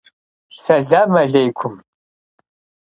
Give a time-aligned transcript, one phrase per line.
[0.63, 1.75] Selam alêykum.